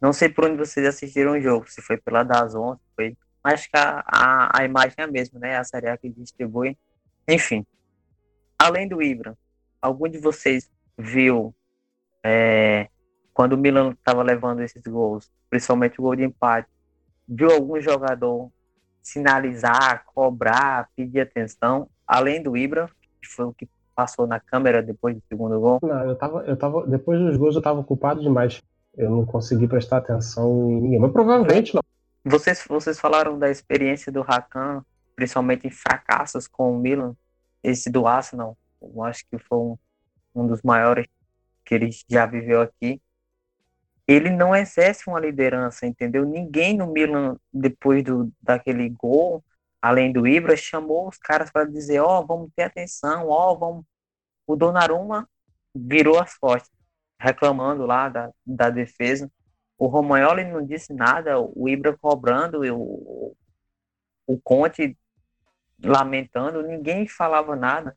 [0.00, 3.16] Não sei por onde vocês assistiram o jogo, se foi pela Dazon, se foi.
[3.42, 5.56] Mas que a, a, a imagem é a mesma, né?
[5.56, 6.78] A série que distribui.
[7.26, 7.66] Enfim.
[8.58, 9.36] Além do Ibra,
[9.80, 11.54] algum de vocês viu
[12.24, 12.88] é,
[13.32, 16.68] quando o Milan estava levando esses gols, principalmente o gol de empate,
[17.28, 18.50] viu algum jogador
[19.02, 22.90] sinalizar, cobrar, pedir atenção, além do Ibra,
[23.22, 25.78] que foi o que passou na câmera depois do segundo gol?
[25.82, 28.62] Não, eu tava, eu tava, depois dos gols eu tava ocupado demais.
[28.96, 31.82] Eu não consegui prestar atenção em ninguém, mas provavelmente não.
[32.24, 34.84] Vocês, vocês falaram da experiência do Rakan,
[35.16, 37.14] principalmente em fracassos com o Milan,
[37.62, 39.78] esse do Arsenal, eu acho que foi um,
[40.34, 41.06] um dos maiores
[41.64, 43.00] que ele já viveu aqui.
[44.06, 46.24] Ele não exerce uma liderança, entendeu?
[46.24, 49.44] Ninguém no Milan, depois do, daquele gol,
[49.82, 53.58] além do Ibra, chamou os caras para dizer: Ó, oh, vamos ter atenção, ó, oh,
[53.58, 53.84] vamos.
[54.46, 55.28] O Donnarumma
[55.74, 56.72] virou as costas,
[57.20, 59.30] reclamando lá da, da defesa.
[59.76, 63.36] O Romagnoli não disse nada, o Ibra cobrando, o,
[64.26, 64.96] o Conte
[65.82, 67.96] lamentando, ninguém falava nada.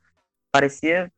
[0.52, 1.10] Parecia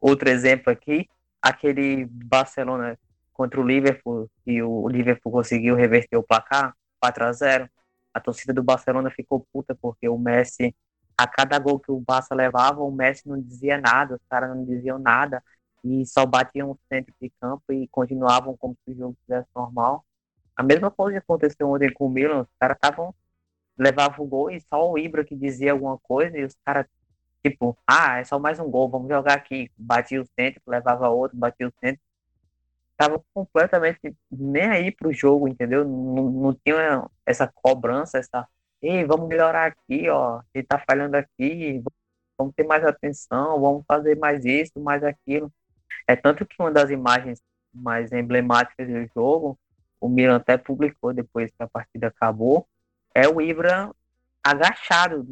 [0.00, 1.08] outro exemplo aqui,
[1.42, 2.98] aquele Barcelona
[3.32, 7.70] contra o Liverpool e o Liverpool conseguiu reverter o placar 4 a 0.
[8.14, 10.74] A torcida do Barcelona ficou puta porque o Messi
[11.16, 14.64] a cada gol que o Barça levava, o Messi não dizia nada, os caras não
[14.64, 15.42] diziam nada
[15.84, 20.04] e só batiam o centro de campo e continuavam como se o jogo estivesse normal.
[20.56, 22.78] A mesma coisa aconteceu ontem com o Milan, os caras
[23.76, 26.86] levavam o gol e só o Ibra que dizia alguma coisa e os caras
[27.42, 29.70] tipo, ah, é só mais um gol, vamos jogar aqui.
[29.76, 32.00] Batia o centro, levava outro, batia o centro.
[32.96, 35.84] Tava completamente nem aí pro jogo, entendeu?
[35.84, 38.46] Não, não tinha essa cobrança, essa,
[38.82, 41.82] ei, vamos melhorar aqui, ó, ele tá falhando aqui,
[42.36, 45.52] vamos ter mais atenção, vamos fazer mais isso, mais aquilo.
[46.06, 49.58] É tanto que uma das imagens mais emblemáticas do jogo,
[50.00, 52.66] o Milan até publicou depois que a partida acabou,
[53.14, 53.92] é o Ibra
[54.42, 55.24] agachado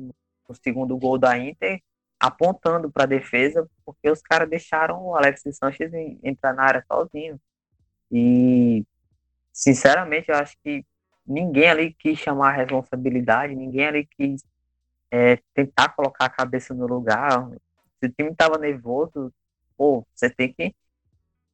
[0.48, 1.80] no segundo gol da Inter,
[2.26, 7.40] apontando para a defesa, porque os caras deixaram o Alexis Sanches entrar na área sozinho.
[8.10, 8.84] E,
[9.52, 10.84] sinceramente, eu acho que
[11.26, 14.44] ninguém ali quis chamar a responsabilidade, ninguém ali quis
[15.10, 17.50] é, tentar colocar a cabeça no lugar.
[17.98, 19.32] Se o time estava nervoso,
[19.76, 20.74] pô, você tem que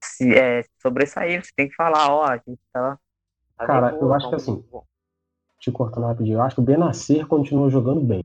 [0.03, 2.99] se, é, sobressair, você tem que falar, ó, a gente tá.
[3.57, 4.65] Cara, nervoso, eu acho que assim,
[5.59, 8.25] te cortando rapidinho, eu acho que o Benasser continuou jogando bem.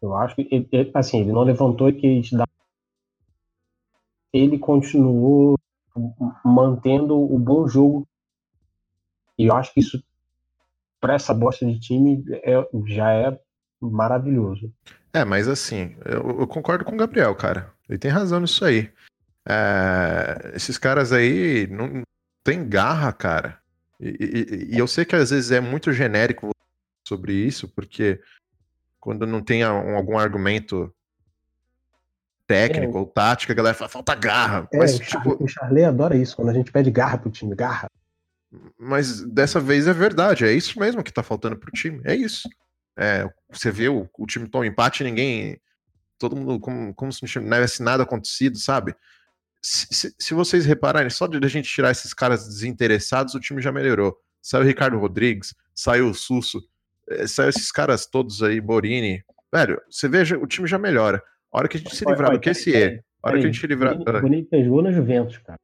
[0.00, 2.48] Eu acho que, ele, assim, ele não levantou e quis dar.
[4.32, 5.58] Ele continuou
[6.44, 8.06] mantendo o bom jogo.
[9.36, 10.02] E eu acho que isso,
[11.00, 13.38] para essa bosta de time, é, já é
[13.80, 14.72] maravilhoso.
[15.12, 17.72] É, mas assim, eu, eu, concordo com o Gabriel, cara.
[17.88, 18.90] Ele tem razão nisso aí.
[19.48, 22.02] É, esses caras aí não
[22.44, 23.58] tem garra, cara.
[24.00, 26.50] E, e, e, eu sei que às vezes é muito genérico
[27.06, 28.20] sobre isso, porque
[29.00, 30.92] quando não tem algum argumento
[32.46, 34.68] técnico é, ou tático, a galera fala, falta garra.
[34.72, 35.44] É, mas, o, tipo...
[35.44, 37.88] o Charley adora isso, quando a gente pede garra pro time, garra.
[38.78, 42.48] Mas dessa vez é verdade, é isso mesmo que tá faltando pro time, é isso.
[42.96, 45.60] É, você vê o, o time toma empate ninguém.
[46.18, 48.94] Todo mundo como, como se não tivesse nada acontecido, sabe?
[49.62, 53.60] Se, se, se, vocês repararem, só de a gente tirar esses caras desinteressados, o time
[53.60, 54.16] já melhorou.
[54.40, 56.60] Saiu o Ricardo Rodrigues, saiu o Susso,
[57.26, 59.22] saiu esses caras todos aí, Borini.
[59.52, 61.22] Velho, você veja, o time já melhora.
[61.52, 63.66] A hora que a gente se livrar do QSE, a hora que a gente se
[63.66, 63.94] livrar.
[63.94, 65.58] O Borini fez gol na Juventus, cara.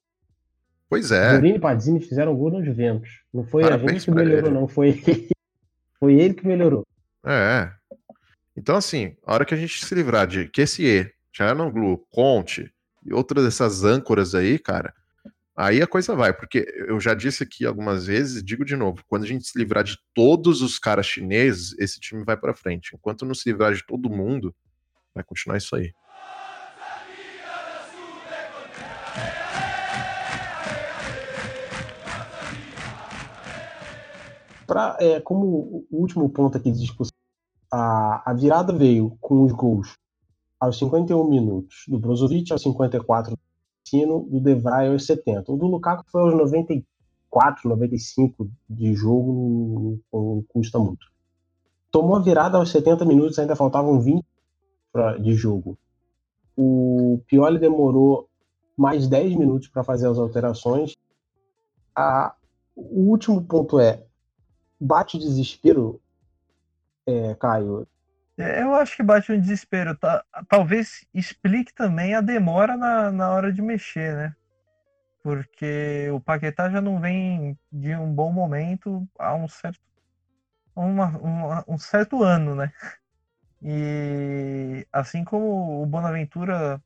[0.88, 1.34] Pois é.
[1.34, 3.22] Borini e Padzini fizeram gol na Juventus.
[3.32, 4.54] Não foi Parabéns a gente que melhorou, ele.
[4.54, 4.68] não.
[4.68, 5.02] Foi,
[5.98, 6.86] foi ele que melhorou.
[7.24, 7.70] É.
[8.56, 11.10] Então, assim, a hora que a gente se livrar de QSE,
[11.72, 12.72] Glu, Conte
[13.04, 14.94] e outras dessas âncoras aí, cara,
[15.56, 19.22] Aí a coisa vai, porque eu já disse aqui algumas vezes, digo de novo, quando
[19.22, 22.96] a gente se livrar de todos os caras chineses, esse time vai para frente.
[22.96, 24.52] Enquanto não se livrar de todo mundo,
[25.14, 25.94] vai continuar isso aí.
[34.66, 37.14] Pra, é, como o último ponto aqui de discussão,
[37.72, 39.94] a, a virada veio com os gols
[40.58, 43.38] aos 51 minutos do Brozovic, aos 54
[43.84, 45.52] Sino, do Devray aos 70.
[45.52, 51.06] O do Lukaku foi aos 94, 95 de jogo, não, custa muito.
[51.90, 54.24] Tomou a virada aos 70 minutos, ainda faltavam 20
[54.92, 55.78] pra, de jogo.
[56.56, 58.28] O Pioli demorou
[58.76, 60.96] mais 10 minutos para fazer as alterações.
[61.94, 62.34] A,
[62.74, 64.04] o último ponto é:
[64.80, 66.00] bate desespero,
[67.06, 67.86] é, Caio,
[68.36, 69.96] eu acho que bate um desespero.
[69.96, 70.24] Tá?
[70.48, 74.36] Talvez explique também a demora na, na hora de mexer, né?
[75.22, 79.80] Porque o Paquetá já não vem de um bom momento há um certo,
[80.76, 82.72] uma, uma, um certo ano, né?
[83.62, 86.82] E assim como o Bonaventura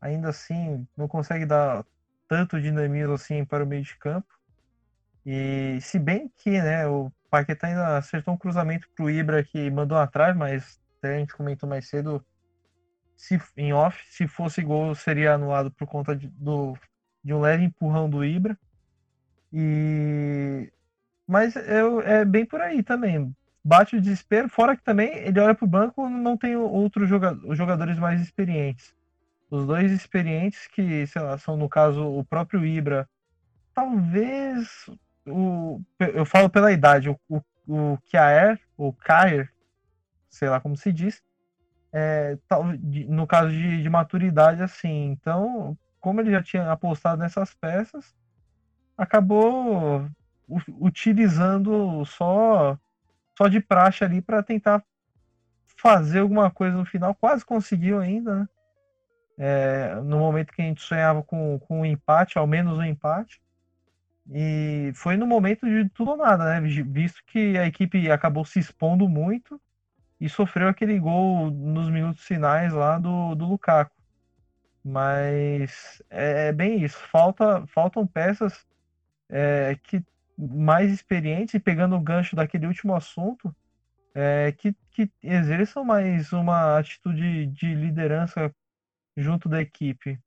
[0.00, 1.84] ainda assim não consegue dar
[2.26, 4.28] tanto dinamismo assim para o meio de campo.
[5.26, 9.98] E se bem que, né, o Paquetá ainda acertou um cruzamento pro Ibra que mandou
[9.98, 12.24] atrás, mas até a gente comentou mais cedo.
[13.16, 16.76] se, em off, se fosse gol, seria anulado por conta de, do,
[17.22, 18.58] de um leve empurrão do Ibra.
[19.52, 20.70] E
[21.26, 23.34] mas eu, é bem por aí também.
[23.62, 27.98] Bate o desespero, fora que também ele olha para o banco não tem outros jogadores
[27.98, 28.94] mais experientes.
[29.50, 33.08] Os dois experientes, que, sei lá, são no caso o próprio Ibra,
[33.74, 34.86] talvez
[35.30, 39.52] o, eu falo pela idade, o, o, o Kiaer, o Kair,
[40.28, 41.22] sei lá como se diz,
[41.92, 42.36] é,
[43.08, 45.06] no caso de, de maturidade, assim.
[45.06, 48.14] Então, como ele já tinha apostado nessas peças,
[48.96, 50.08] acabou
[50.80, 52.78] utilizando só
[53.36, 54.82] só de praxe ali para tentar
[55.76, 57.14] fazer alguma coisa no final.
[57.14, 58.48] Quase conseguiu ainda, né?
[59.40, 63.40] É, no momento que a gente sonhava com, com um empate, ao menos um empate.
[64.30, 66.60] E foi no momento de tudo ou nada, né?
[66.60, 69.60] Visto que a equipe acabou se expondo muito
[70.20, 73.94] e sofreu aquele gol nos minutos finais lá do, do Lukaku.
[74.84, 76.98] Mas é, é bem isso.
[77.08, 78.66] Falta, faltam peças
[79.28, 80.04] é, que
[80.36, 83.54] mais experientes e pegando o gancho daquele último assunto,
[84.14, 88.54] é, que, que exerçam mais uma atitude de liderança
[89.16, 90.18] junto da equipe.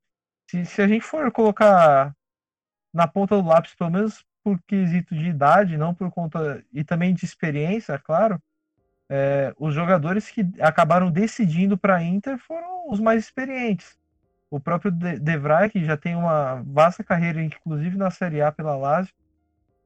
[0.50, 2.14] Se, se a gente for colocar
[2.92, 7.14] na ponta do lápis, pelo menos por quesito de idade, não por conta e também
[7.14, 8.40] de experiência, claro,
[9.08, 13.96] é, os jogadores que acabaram decidindo para a Inter foram os mais experientes.
[14.50, 18.76] O próprio De Vrij, que já tem uma vasta carreira, inclusive na Série A pela
[18.76, 19.14] Lazio,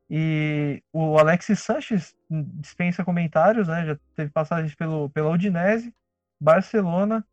[0.09, 3.87] e o Alexis Sanches dispensa comentários, né?
[3.87, 5.93] Já teve passagens pelo, pela Udinese,
[6.41, 7.25] Barcelona,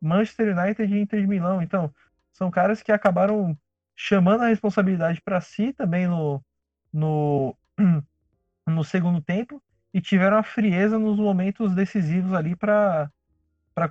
[0.00, 1.62] Manchester United e Inter de Milão.
[1.62, 1.92] Então,
[2.32, 3.56] são caras que acabaram
[4.02, 6.42] chamando a responsabilidade para si também no,
[6.90, 7.54] no,
[8.66, 13.10] no segundo tempo e tiveram a frieza nos momentos decisivos ali para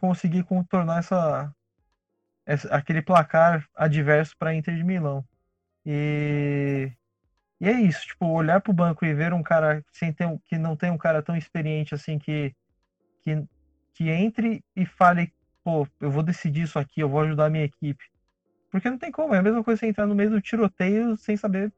[0.02, 1.54] conseguir contornar essa,
[2.44, 5.24] essa, aquele placar adverso para Inter de Milão.
[5.86, 6.92] E
[7.62, 10.78] e é isso, tipo, olhar pro banco e ver um cara sem ter que não
[10.78, 12.56] tem um cara tão experiente assim que,
[13.22, 13.44] que,
[13.94, 17.66] que entre e fale, pô, eu vou decidir isso aqui, eu vou ajudar a minha
[17.66, 18.02] equipe.
[18.70, 21.36] Porque não tem como, é a mesma coisa você entrar no meio do tiroteio sem
[21.36, 21.74] saber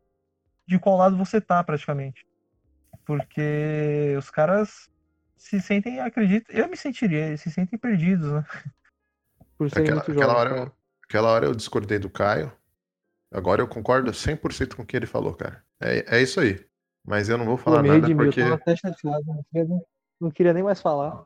[0.68, 2.26] de qual lado você tá, praticamente.
[3.06, 4.90] Porque os caras
[5.38, 8.46] se sentem, acredito, eu me sentiria, se sentem perdidos, né?
[9.58, 10.72] Por ser aquela, muito aquela, hora, eu,
[11.04, 12.52] aquela hora eu discordei do Caio.
[13.34, 15.64] Agora eu concordo 100% com o que ele falou, cara.
[15.80, 16.66] É, é isso aí.
[17.06, 18.42] Mas eu não vou falar nada porque...
[18.42, 19.82] Eu até chateado, não queria, nem,
[20.20, 21.26] não queria nem mais falar.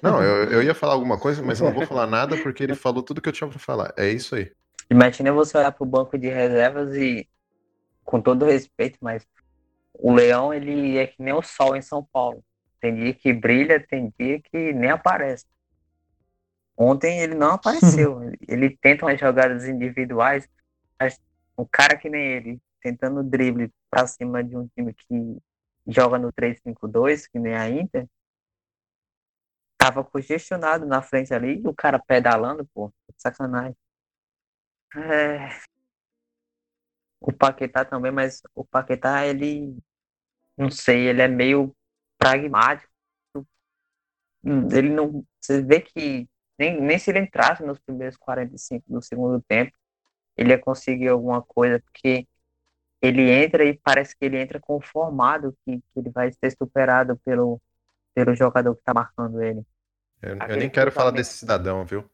[0.00, 2.74] Não, eu, eu ia falar alguma coisa, mas eu não vou falar nada porque ele
[2.74, 3.92] falou tudo que eu tinha pra falar.
[3.96, 4.52] É isso aí.
[4.90, 7.28] Imagina você olhar pro banco de reservas e,
[8.04, 9.26] com todo respeito, mas
[9.94, 12.42] o Leão, ele é que nem o sol em São Paulo.
[12.80, 15.46] Tem dia que brilha, tem dia que nem aparece.
[16.76, 18.20] Ontem ele não apareceu.
[18.48, 20.48] ele tenta umas jogadas individuais,
[20.98, 21.20] mas
[21.56, 25.38] um cara que nem ele, tentando drible para cima de um time que
[25.86, 28.06] joga no 3-5-2, que nem a Inter,
[29.76, 33.76] tava congestionado na frente ali e o cara pedalando, pô, sacanagem.
[34.96, 35.48] É...
[37.20, 39.78] O Paquetá também, mas o Paquetá, ele,
[40.56, 41.74] não sei, ele é meio
[42.18, 42.90] pragmático.
[44.44, 46.28] Ele não, você vê que
[46.58, 49.72] nem, nem se ele entrasse nos primeiros 45 do segundo tempo,
[50.36, 52.26] ele ia conseguir alguma coisa, porque
[53.00, 57.60] ele entra e parece que ele entra conformado que, que ele vai ser superado pelo,
[58.14, 59.64] pelo jogador que está marcando ele.
[60.20, 62.08] Eu, eu nem quero falar desse cidadão, viu?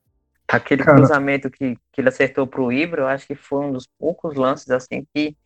[0.49, 0.97] Aquele Cara.
[0.97, 4.35] cruzamento que, que ele acertou para o Ibra, eu acho que foi um dos poucos
[4.35, 5.37] lances assim que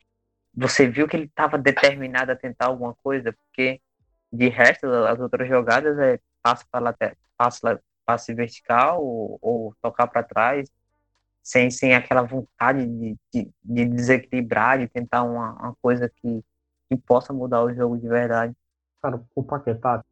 [0.55, 3.81] você viu que ele estava determinado a tentar alguma coisa, porque
[4.33, 7.61] de resto as outras jogadas é passo para lateral, passe,
[8.05, 10.71] passe vertical ou, ou tocar para trás
[11.43, 16.45] sem, sem aquela vontade de, de, de desequilibrar, de tentar uma, uma coisa que,
[16.89, 18.55] que possa mudar o jogo de verdade.
[19.03, 20.05] Cara, o Paquetá,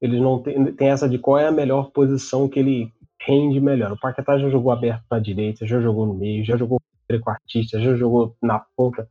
[0.00, 3.92] ele não tem, tem essa de qual é a melhor posição que ele rende melhor.
[3.92, 7.80] O Paquetá já jogou aberto para a direita, já jogou no meio, já jogou trequartista,
[7.80, 9.08] já jogou na ponta.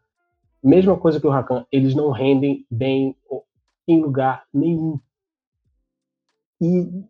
[0.63, 3.15] Mesma coisa que o Rakan, eles não rendem bem
[3.87, 4.99] em lugar nenhum.
[6.61, 7.05] E,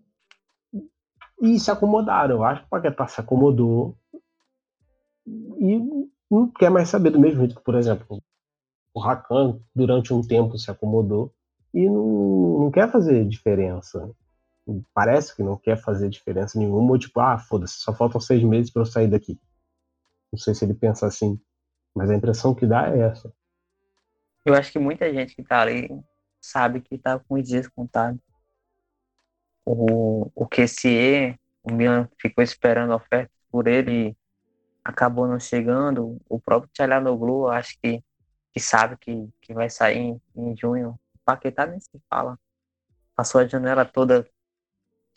[1.42, 2.38] e se acomodaram.
[2.38, 3.98] Eu acho que o Paquetá se acomodou
[5.26, 8.22] e não quer mais saber do mesmo jeito que, por exemplo,
[8.94, 11.34] o Rakan durante um tempo se acomodou
[11.74, 14.10] e não, não quer fazer diferença.
[14.94, 18.72] Parece que não quer fazer diferença nenhuma, ou tipo, ah, foda-se, só faltam seis meses
[18.72, 19.40] para eu sair daqui.
[20.32, 21.40] Não sei se ele pensa assim,
[21.96, 23.34] mas a impressão que dá é essa.
[24.46, 25.90] Eu acho que muita gente que tá ali
[26.42, 28.20] sabe que tá com os dias contados.
[29.66, 34.18] O, o QCE, o Milan ficou esperando a oferta por ele e
[34.84, 36.18] acabou não chegando.
[36.30, 38.02] O próprio Tchalanoglu, acho que,
[38.54, 40.92] que sabe que, que vai sair em, em junho.
[40.92, 42.40] O Paquetá nem se fala.
[43.16, 44.26] Passou a janela toda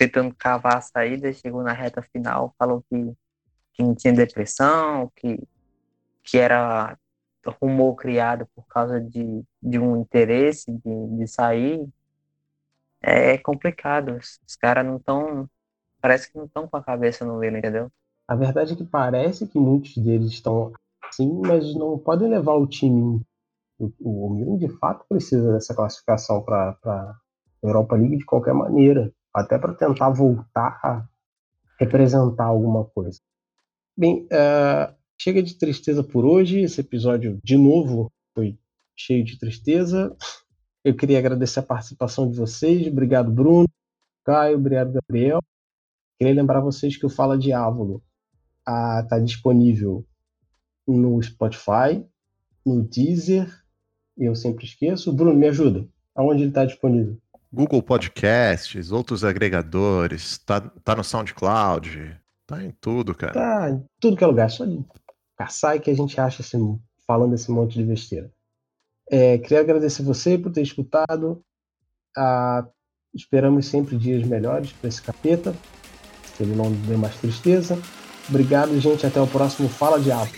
[0.00, 3.12] tentando cavar a saída, chegou na reta final, falou que,
[3.74, 5.38] que não tinha depressão, que,
[6.24, 6.96] que era
[7.60, 11.86] rumor criado por causa de, de um interesse de, de sair.
[13.02, 14.16] É complicado.
[14.46, 15.48] Os caras não estão.
[16.00, 17.92] Parece que não estão com a cabeça no Milan, entendeu?
[18.26, 20.72] A verdade é que parece que muitos deles estão
[21.02, 23.20] assim, mas não podem levar o time.
[23.78, 27.14] O, o Milan de fato precisa dessa classificação para a
[27.62, 31.08] Europa League de qualquer maneira, até para tentar voltar a
[31.78, 33.20] representar alguma coisa.
[33.96, 36.60] Bem, uh, chega de tristeza por hoje.
[36.60, 38.58] Esse episódio, de novo, foi
[38.96, 40.14] cheio de tristeza.
[40.84, 42.86] Eu queria agradecer a participação de vocês.
[42.86, 43.68] Obrigado, Bruno,
[44.24, 45.40] Caio, obrigado, Gabriel.
[46.18, 48.02] Queria lembrar vocês que o Fala Diávolo
[48.60, 50.04] está disponível
[50.86, 52.04] no Spotify,
[52.64, 53.48] no Deezer,
[54.16, 55.12] eu sempre esqueço.
[55.12, 55.88] Bruno, me ajuda.
[56.14, 57.16] Aonde ele está disponível?
[57.52, 63.32] Google Podcasts, outros agregadores, tá, tá no SoundCloud, tá em tudo, cara.
[63.32, 64.64] Tá em tudo que é lugar, só
[65.36, 68.30] caçar e que a gente acha assim, falando esse monte de besteira.
[69.10, 71.42] É, queria agradecer você por ter escutado.
[72.16, 72.64] Ah,
[73.12, 75.54] esperamos sempre dias melhores para esse capeta,
[76.36, 77.76] que ele não dê mais tristeza.
[78.28, 79.04] Obrigado, gente.
[79.04, 80.30] Até o próximo Fala Diabo.